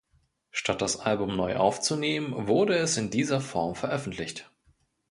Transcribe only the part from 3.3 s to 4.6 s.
Form veröffentlicht.